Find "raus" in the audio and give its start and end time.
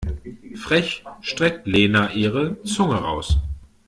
2.95-3.37